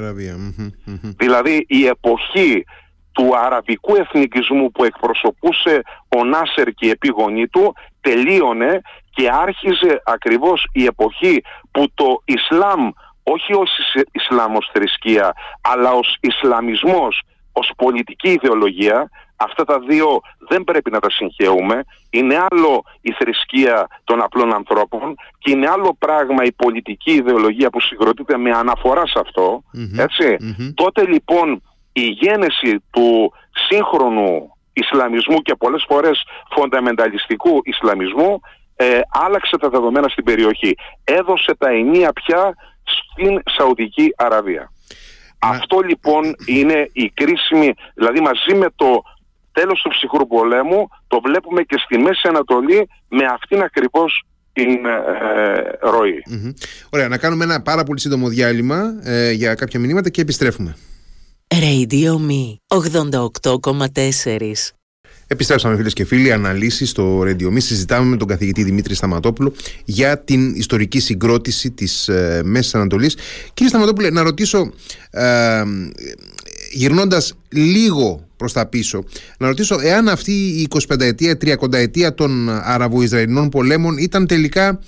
[1.17, 2.65] Δηλαδή η εποχή
[3.13, 5.83] του αραβικού εθνικισμού που εκπροσωπούσε
[6.17, 8.81] ο Νάσερ και η επίγονή του τελείωνε
[9.11, 12.91] και άρχιζε ακριβώς η εποχή που το Ισλάμ
[13.23, 13.71] όχι ως
[14.13, 17.23] Ισλάμ ως θρησκεία αλλά ως Ισλαμισμός
[17.57, 21.85] ως πολιτική ιδεολογία αυτά τα δύο δεν πρέπει να τα συγχαίουμε.
[22.11, 27.81] Είναι άλλο η θρησκεία των απλών ανθρώπων και είναι άλλο πράγμα η πολιτική ιδεολογία που
[27.81, 29.63] συγκροτείται με αναφορά σε αυτο
[29.99, 30.37] ετσι
[30.75, 31.63] Τότε λοιπόν
[31.93, 33.33] η γένεση του
[33.69, 38.41] σύγχρονου Ισλαμισμού και πολλές φορές φονταμενταλιστικού Ισλαμισμού
[38.77, 40.75] ε, άλλαξε τα δεδομένα στην περιοχή.
[41.05, 44.73] Έδωσε τα ενία πια στην Σαουδική Αραβία.
[45.51, 49.03] Αυτό λοιπόν είναι η κρίσιμη, δηλαδή μαζί με το
[49.53, 55.79] τέλος του ψυχρού πολέμου το βλέπουμε και στη Μέση Ανατολή με αυτήν ακριβώς την ε,
[55.81, 56.23] ροη
[56.91, 60.77] Ωραία, να κάνουμε ένα πάρα πολύ σύντομο διάλειμμα ε, για κάποια μηνύματα και επιστρέφουμε.
[61.49, 64.53] Radio Me 88,4
[65.27, 67.57] Επιστρέψαμε φίλες και φίλοι, αναλύσεις στο Radio Me.
[67.57, 69.53] Συζητάμε με τον καθηγητή Δημήτρη Σταματόπουλο
[69.85, 73.17] για την ιστορική συγκρότηση της ε, Μέσης Ανατολής.
[73.55, 74.73] Κύριε Σταματόπουλε, να ρωτήσω,
[75.11, 75.63] ε,
[76.73, 79.05] γυρνώντας λίγο προς τα πίσω,
[79.39, 84.81] να ρωτήσω εάν αυτή η 25 ετία, 30 ετία των Αραβο-Ισραηλινών πολέμων ήταν τελικά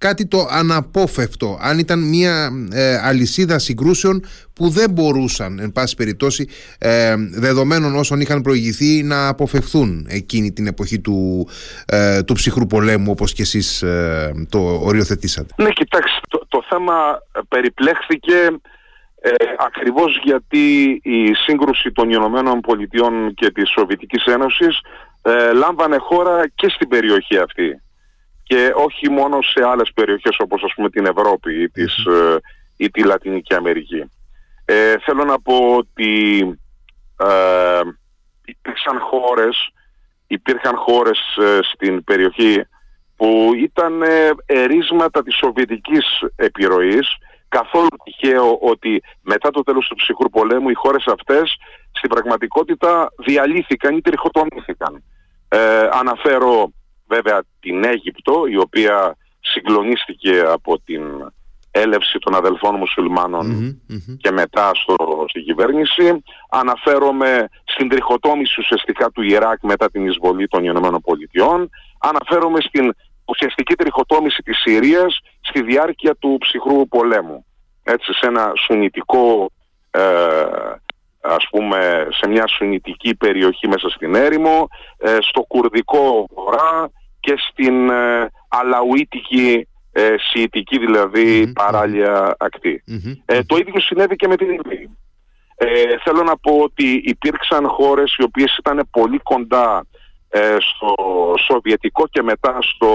[0.00, 6.48] κάτι το αναπόφευκτο, αν ήταν μια ε, αλυσίδα συγκρούσεων που δεν μπορούσαν, εν πάση περιπτώσει,
[6.78, 11.48] ε, δεδομένων όσων είχαν προηγηθεί, να αποφευθούν εκείνη την εποχή του,
[11.86, 15.54] ε, του ψυχρού πολέμου, όπως και εσείς ε, το οριοθετήσατε.
[15.56, 16.94] Ναι, κοιτάξτε, το, το θέμα
[17.48, 18.34] περιπλέχθηκε
[19.20, 19.30] ε,
[19.66, 24.80] ακριβώς γιατί η σύγκρουση των Ηνωμένων Πολιτειών και της Σοβιετικής Ένωσης
[25.22, 27.80] ε, λάμβανε χώρα και στην περιοχή αυτή
[28.50, 32.40] και όχι μόνο σε άλλες περιοχές όπως ας πούμε την Ευρώπη ή, της, ε,
[32.76, 34.10] ή τη Λατινική Αμερική.
[34.64, 36.40] Ε, θέλω να πω ότι
[37.16, 37.80] ε,
[38.44, 39.70] υπήρξαν χώρες,
[40.26, 42.64] υπήρχαν χώρες ε, στην περιοχή
[43.16, 44.02] που ήταν
[44.46, 47.08] ερίσματα της σοβιετικής επιρροής
[47.48, 51.56] καθόλου τυχαίο ότι μετά το τέλος του ψυχρού πολέμου οι χώρες αυτές
[51.92, 55.02] στην πραγματικότητα διαλύθηκαν ή τριχοτομήθηκαν.
[55.92, 56.72] αναφέρω
[57.10, 61.02] βέβαια την Αίγυπτο η οποία συγκλονίστηκε από την
[61.70, 62.82] έλευση των αδελφών
[64.16, 66.22] και μετά στο, στην κυβέρνηση.
[66.50, 71.70] Αναφέρομαι στην τριχοτόμηση ουσιαστικά του Ιράκ μετά την εισβολή των Ηνωμένων Πολιτειών.
[71.98, 72.94] Αναφέρομαι στην
[73.24, 77.44] ουσιαστική τριχοτόμηση της Συρίας στη διάρκεια του ψυχρού πολέμου.
[77.82, 79.50] Έτσι σε ένα σουνητικό
[79.90, 80.00] ε,
[81.20, 84.68] ας πούμε σε μια σουνητική περιοχή μέσα στην έρημο,
[84.98, 92.36] ε, στο κουρδικό βορρά, και στην ε, αλαουίτικη ε, σιητική δηλαδή παράλια
[93.24, 94.98] Ε, το ίδιο συνέβη και με την Λιβύη.
[95.56, 99.86] Ε, θέλω να πω ότι υπήρξαν χώρες οι οποίες ήταν πολύ κοντά
[100.28, 100.94] ε, στο
[101.46, 102.90] Σοβιετικό και μετά στο,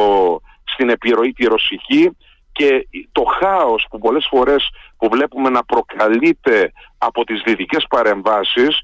[0.63, 2.17] στην επιρροή τη Ρωσική
[2.51, 8.79] και το χάος που πολλές φορές που βλέπουμε να προκαλείται από τις δυτικές παρεμβάσεις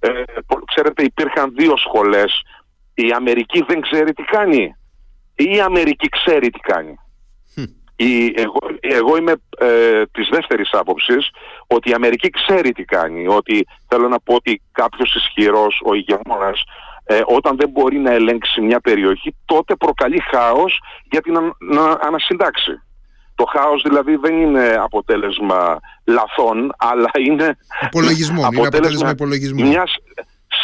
[0.00, 0.22] ε,
[0.64, 2.42] ξέρετε υπήρχαν δύο σχολές.
[2.94, 4.62] Η Αμερική δεν ξέρει τι κάνει.
[4.62, 4.85] ή
[5.36, 6.98] η Αμερική ξέρει τι κάνει.
[7.96, 11.30] η, εγώ, εγώ είμαι ε, της δεύτερης άποψης
[11.66, 13.28] ότι η Αμερική ξέρει τι κάνει.
[13.28, 16.62] Ότι θέλω να πω ότι κάποιος ισχυρός, ο ηγεμόνας,
[17.04, 22.80] ε, όταν δεν μπορεί να ελέγξει μια περιοχή, τότε προκαλεί χάος για την να ανασυντάξει.
[23.34, 29.94] Το χάος δηλαδή δεν είναι αποτέλεσμα λαθών, αλλά είναι Υπολογισμό, αποτέλεσμα, είναι μιας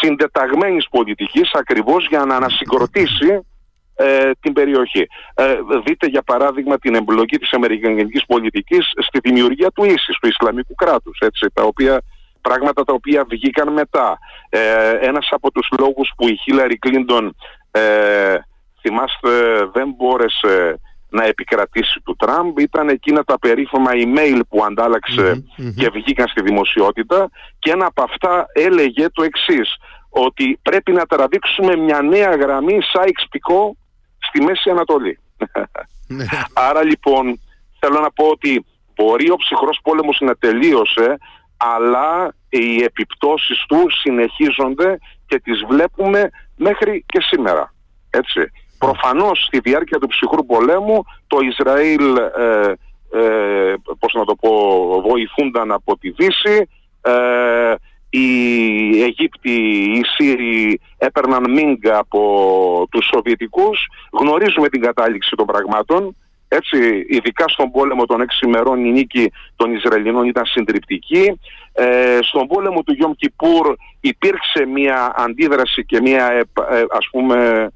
[0.01, 3.41] συντεταγμένης πολιτικής ακριβώς για να ανασυγκροτήσει
[4.03, 5.07] ε, την περιοχή.
[5.35, 10.75] Ε, δείτε για παράδειγμα την εμπλοκή της Αμερικανικής πολιτικής στη δημιουργία του ίσης, του Ισλαμικού
[10.75, 12.01] κράτους, έτσι, τα οποία
[12.41, 14.19] πράγματα τα οποία βγήκαν μετά.
[14.49, 17.37] Ε, ένας από τους λόγους που η Χίλαρη Κλίντον
[17.71, 18.35] ε,
[18.81, 19.31] θυμάστε
[19.73, 25.45] δεν μπόρεσε να επικρατήσει του Τραμπ ήταν εκείνα τα περίφημα email που ανταλλαξε
[25.77, 29.77] και βγήκαν στη δημοσιότητα και ένα από αυτά έλεγε το εξής
[30.09, 33.77] ότι πρέπει να τραβήξουμε μια νέα γραμμή Σάιξ Πικό
[34.33, 35.19] στη Μέση Ανατολή.
[36.09, 36.25] Ναι.
[36.69, 37.41] Άρα λοιπόν
[37.79, 38.65] θέλω να πω ότι
[38.95, 41.19] μπορεί ο ψυχρός πόλεμος να τελείωσε
[41.57, 47.75] αλλά οι επιπτώσεις του συνεχίζονται και τις βλέπουμε μέχρι και σήμερα.
[48.11, 48.51] Έτσι.
[48.79, 52.73] Προφανώς στη διάρκεια του ψυχρού πολέμου το Ισραήλ ε,
[53.13, 54.51] ε, πώς να το πω,
[55.01, 56.69] βοηθούνταν από τη Δύση
[57.03, 57.75] ε,
[58.15, 62.21] οι Αιγύπτιοι, οι Σύριοι έπαιρναν μίγκα από
[62.91, 63.87] τους Σοβιετικούς.
[64.13, 66.17] Γνωρίζουμε την κατάληξη των πραγμάτων.
[66.49, 71.41] Έτσι, ειδικά στον πόλεμο των έξι ημερών η νίκη των Ισραηλινών ήταν συντριπτική.
[71.73, 76.43] Ε, στον πόλεμο του Γιόμ Κιπούρ υπήρξε μια αντίδραση και μια ε,
[76.91, 77.69] ας πούμε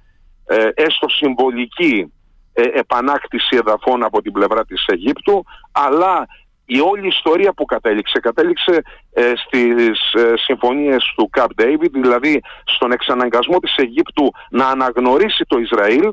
[0.46, 2.12] ε, έστω συμβολική
[2.52, 6.26] ε, επανάκτηση εδαφών από την πλευρά της Αιγύπτου αλλά
[6.66, 12.92] η όλη ιστορία που κατέληξε, κατέληξε ε, στις ε, συμφωνίες του Camp David, δηλαδή στον
[12.92, 16.12] εξαναγκασμό της Αιγύπτου να αναγνωρίσει το Ισραήλ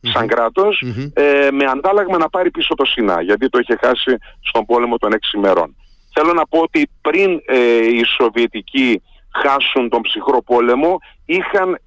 [0.00, 4.64] σαν κρατος ε, με αντάλλαγμα να πάρει πίσω το Σινά, γιατί το είχε χάσει στον
[4.64, 5.76] πόλεμο των έξι ημερών.
[6.14, 9.02] Θέλω να πω ότι πριν ε, οι Σοβιετικοί
[9.42, 11.78] χάσουν τον ψυχρό πόλεμο, είχαν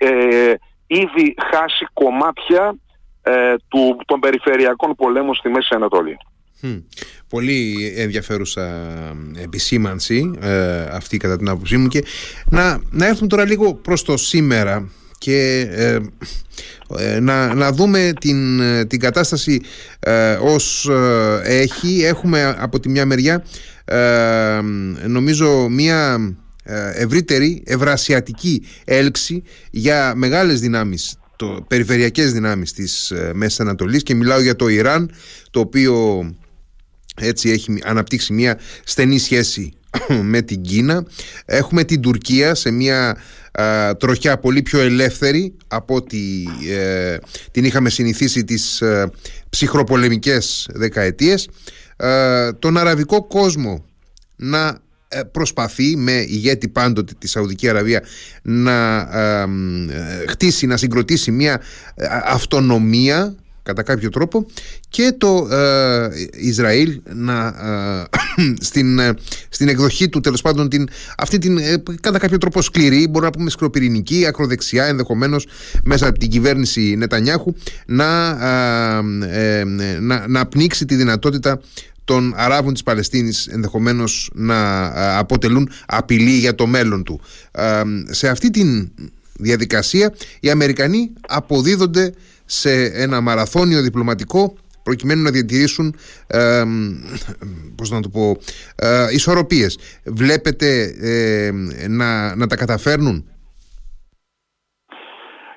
[0.87, 2.75] ήδη χάσει κομμάτια
[3.67, 6.17] του, των περιφερειακών πολέμων στη Μέση Ανατολή.
[7.27, 8.69] Πολύ ενδιαφέρουσα
[9.43, 11.87] επισήμανση ε, αυτή κατά την άποψή μου.
[11.87, 12.03] Και
[12.49, 15.99] να, να έρθουμε τώρα λίγο προς το σήμερα και ε,
[16.97, 19.61] ε, να, να δούμε την, την κατάσταση
[20.41, 20.89] ως
[21.43, 22.03] έχει.
[22.03, 23.45] Έχουμε από τη μια μεριά
[25.07, 26.19] νομίζω μια
[26.93, 34.03] ευρύτερη ευρασιατική έλξη για μεγάλες δυνάμεις το, περιφερειακές δυνάμεις της Μέσης Ανατολής.
[34.03, 35.11] Και μιλάω για το Ιράν
[35.51, 36.25] το οποίο
[37.21, 39.71] έτσι έχει αναπτύξει μια στενή σχέση
[40.21, 41.05] με την Κίνα.
[41.45, 43.17] Έχουμε την Τουρκία σε μια
[43.97, 47.17] τροχιά πολύ πιο ελεύθερη από ότι ε,
[47.51, 49.11] την είχαμε συνηθίσει τις ε,
[49.49, 51.49] ψυχροπολεμικές δεκαετίες.
[51.97, 53.85] Ε, τον αραβικό κόσμο
[54.35, 58.03] να ε, προσπαθεί με ηγέτη πάντοτε τη Σαουδική Αραβία
[58.41, 59.07] να
[60.27, 61.61] χτίσει, να συγκροτήσει μια
[62.23, 64.45] αυτονομία κατά κάποιο τρόπο
[64.89, 68.05] και το ε, Ισραήλ να, ε,
[68.67, 69.13] στην, ε,
[69.49, 71.59] στην εκδοχή του τέλος πάντων την, αυτή την
[72.01, 75.47] κατά κάποιο τρόπο σκληρή μπορεί να πούμε σκροπυρηνική, ακροδεξιά ενδεχομένως
[75.83, 77.53] μέσα από την κυβέρνηση Νετανιάχου
[77.85, 78.33] να,
[79.99, 81.61] να, να πνίξει τη δυνατότητα
[82.03, 87.21] των Αράβων της Παλαιστίνης ενδεχομένως να αποτελούν απειλή για το μέλλον του.
[88.09, 88.63] Σε αυτή τη
[89.33, 92.13] διαδικασία οι Αμερικανοί αποδίδονται
[92.45, 95.95] σε ένα μαραθώνιο διπλωματικό προκειμένου να διατηρήσουν
[96.27, 96.63] ε,
[97.75, 98.37] πώς να το πω
[98.75, 100.93] ε, ισορροπίες βλέπετε
[101.87, 103.29] να, να τα καταφέρνουν;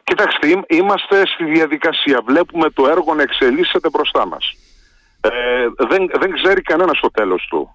[0.08, 2.22] Κοιτάξτε, είμαστε στη διαδικασία.
[2.26, 4.52] Βλέπουμε το έργο να εξελίσσεται μπροστά μας.
[5.20, 5.30] Ε,
[5.88, 7.72] δεν, δεν ξέρει κανένας το τέλος του.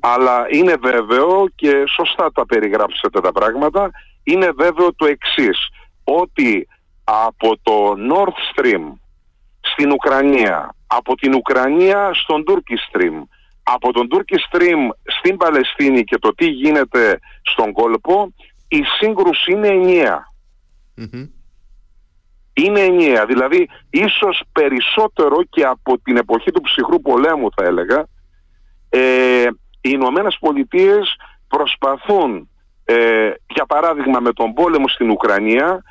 [0.00, 3.90] Αλλά είναι βέβαιο και σωστά τα περιγράψετε τα πράγματα.
[4.22, 5.58] Είναι βέβαιο το εξής.
[6.04, 6.68] Ότι
[7.04, 8.92] από το North Stream
[9.60, 13.22] στην Ουκρανία, από την Ουκρανία στον Turkish Stream,
[13.62, 14.88] από τον Turkish Stream
[15.18, 18.32] στην Παλαιστίνη και το τι γίνεται στον κόλπο,
[18.68, 19.68] η σύγκρουση είναι
[22.52, 28.06] Είναι ενιαία, δηλαδή ίσως περισσότερο και από την εποχή του ψυχρού πολέμου θα έλεγα,
[28.88, 29.42] ε,
[29.80, 31.16] οι Ηνωμένες Πολιτείες
[31.48, 32.48] προσπαθούν,
[32.84, 35.82] ε, για παράδειγμα με τον πόλεμο στην Ουκρανία,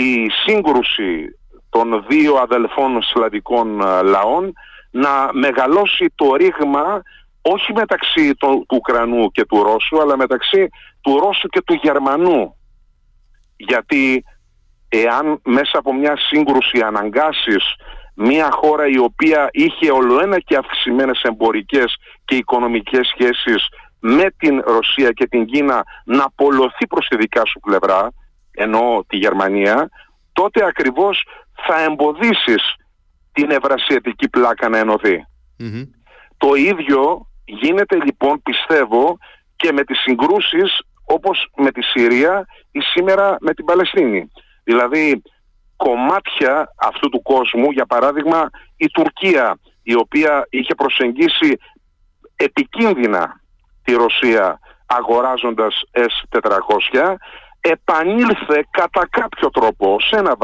[0.00, 1.38] η σύγκρουση
[1.70, 4.52] των δύο αδελφών σλαβικών ε, λαών
[4.90, 7.02] να μεγαλώσει το ρήγμα
[7.42, 10.68] όχι μεταξύ του, του Ουκρανού και του Ρώσου αλλά μεταξύ
[11.00, 12.56] του Ρώσου και του Γερμανού.
[13.56, 14.24] Γιατί
[14.88, 17.64] εάν μέσα από μια σύγκρουση αναγκάσεις
[18.14, 23.68] μια χώρα η οποία είχε ολοένα και αυξημένες εμπορικές και οικονομικές σχέσεις
[24.00, 28.10] με την Ρωσία και την Κίνα να απολωθεί προς τη δικά σου πλευρά,
[28.58, 29.88] ενώ τη Γερμανία,
[30.32, 31.26] τότε ακριβώς
[31.66, 32.74] θα εμποδίσεις
[33.32, 35.26] την ευρασιατική πλάκα να ενωθει
[36.36, 39.18] Το ίδιο γίνεται λοιπόν πιστεύω
[39.56, 44.30] και με τις συγκρούσεις όπως με τη Συρία ή σήμερα με την Παλαιστίνη.
[44.64, 45.22] Δηλαδή
[45.76, 51.58] κομμάτια αυτού του κόσμου, για παράδειγμα η Τουρκία η οποία είχε προσεγγίσει
[52.36, 53.40] επικίνδυνα
[53.84, 57.14] τη Ρωσία αγοράζοντας S400
[57.68, 60.36] επανήλθε κατά κάποιο τρόπο σε ένα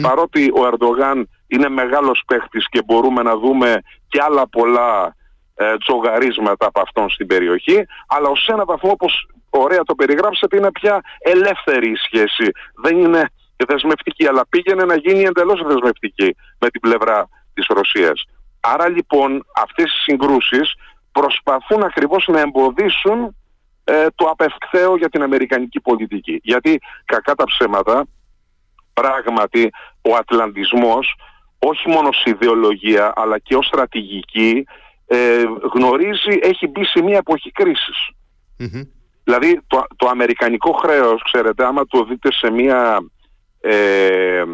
[0.00, 5.14] παρότι ο Ερντογάν είναι μεγάλος παίχτης και μπορούμε να δούμε και άλλα πολλά
[5.54, 10.72] ε, τζογαρίσματα από αυτόν στην περιοχή αλλά ως ένα βαθμό όπως ωραία το περιγράψατε είναι
[10.72, 12.50] πια ελεύθερη η σχέση.
[12.82, 18.24] Δεν είναι δεσμευτική αλλά πήγαινε να γίνει εντελώς δεσμευτική με την πλευρά της Ρωσίας.
[18.60, 20.74] Άρα λοιπόν αυτές οι συγκρούσεις
[21.12, 23.36] προσπαθούν ακριβώς να εμποδίσουν
[23.90, 26.40] ε, το απευκθαίο για την αμερικανική πολιτική.
[26.42, 28.06] Γιατί κακά τα ψέματα,
[28.92, 29.70] πράγματι
[30.02, 31.14] ο ατλαντισμός
[31.58, 34.66] όχι μόνο σε ιδεολογία αλλά και ως στρατηγική
[35.06, 35.42] ε,
[35.74, 37.52] γνωρίζει, έχει μπει σε μια εποχή
[39.24, 43.04] Δηλαδή το, το αμερικανικό χρέος, ξέρετε, άμα το δείτε σε μια
[43.60, 44.44] ε,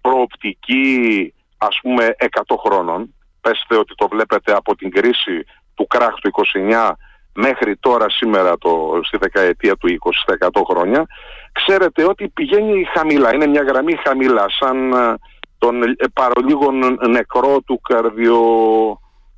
[0.00, 6.30] προοπτική ας πούμε 100 χρόνων, πέστε ότι το βλέπετε από την κρίση του κράχ του
[6.54, 6.90] 29
[7.34, 11.06] μέχρι τώρα σήμερα το, στη δεκαετία του 20 100 χρόνια
[11.52, 15.14] ξέρετε ότι πηγαίνει χαμηλά, είναι μια γραμμή χαμηλά σαν ε,
[15.58, 18.40] τον ε, παρολίγων νεκρό του καρδιο,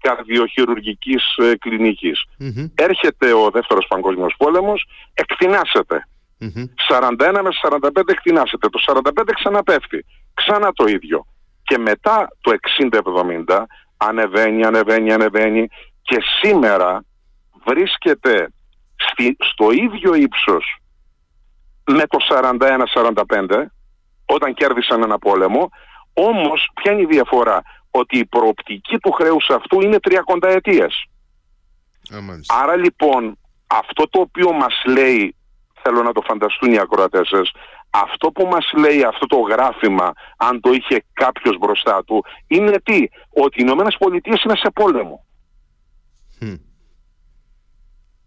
[0.01, 2.25] καρδιοχειρουργικής ε, κλινικης
[2.75, 6.09] Έρχεται ο δεύτερος παγκόσμιος πόλεμος, εκτινάσεται.
[6.39, 10.05] 41 με 45 εκτινάσεται, το 45 ξαναπέφτει,
[10.35, 11.27] ξανά το ίδιο.
[11.63, 12.53] Και μετά το
[13.47, 13.63] 60-70
[13.97, 15.69] ανεβαίνει, ανεβαίνει, ανεβαίνει
[16.03, 17.05] και σήμερα
[17.67, 18.53] βρίσκεται
[18.97, 20.77] στη, στο ίδιο ύψος
[21.85, 23.65] με το 41-45
[24.25, 25.71] όταν κέρδισαν ένα πόλεμο
[26.13, 31.09] όμως ποια είναι η διαφορά; Ότι η προοπτική του χρέους αυτού είναι 30 ετίες
[32.47, 35.37] άρα λοιπόν αυτό το οποίο μας λέει
[35.83, 37.31] θέλω να το φανταστούν οι ακροατές
[37.91, 43.07] αυτό που μας λέει αυτό το γράφημα αν το είχε κάποιος μπροστά του είναι τι,
[43.31, 45.25] ότι οι Ηνωμένες Πολιτείες είναι σε πόλεμο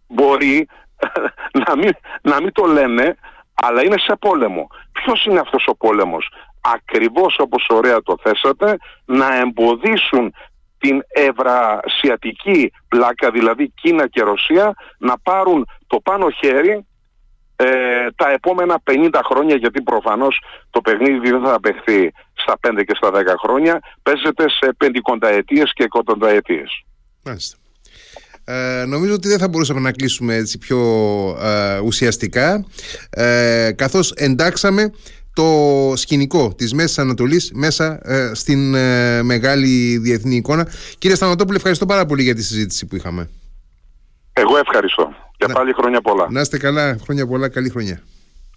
[0.08, 0.68] μπορεί
[1.66, 1.90] να μην,
[2.22, 3.16] να μην το λένε,
[3.54, 4.66] αλλά είναι σε πόλεμο.
[4.92, 6.28] Ποιος είναι αυτός ο πόλεμος;
[6.60, 10.34] Ακριβώς όπως ωραία το θέσατε, να εμποδίσουν
[10.78, 16.86] την ευρασιατική πλάκα, δηλαδή Κίνα και Ρωσία, να πάρουν το πάνω χέρι
[17.56, 17.66] ε,
[18.16, 23.10] τα επόμενα 50 χρόνια, γιατί προφανώς το παιχνίδι δεν θα παιχθεί στα 5 και στα
[23.14, 26.84] 10 χρόνια, παίζεται σε πεντηκονταετίες και εκατονταετίες.
[27.24, 27.56] Μάλιστα.
[28.50, 30.78] Ε, νομίζω ότι δεν θα μπορούσαμε να κλείσουμε έτσι πιο
[31.42, 32.64] ε, ουσιαστικά
[33.10, 34.92] ε, καθώς εντάξαμε
[35.34, 40.68] το σκηνικό της Μέσης Ανατολής μέσα ε, στην ε, μεγάλη διεθνή εικόνα.
[40.98, 43.30] Κύριε Σταματόπουλε, ευχαριστώ πάρα πολύ για τη συζήτηση που είχαμε.
[44.32, 45.12] Εγώ ευχαριστώ.
[45.36, 46.26] Και πάλι χρόνια πολλά.
[46.30, 48.02] Να είστε καλά, χρόνια πολλά, καλή χρονιά.